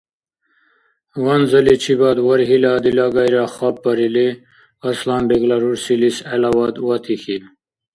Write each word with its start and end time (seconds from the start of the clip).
Ванзаличибад 1.23 2.17
варгьила 2.27 2.73
дилагайра 2.83 3.45
хапбарили, 3.55 4.27
Арсланбегра 4.87 5.55
рурсилис 5.63 6.17
гӀелавад 6.27 6.75
ватихьиб. 6.87 7.43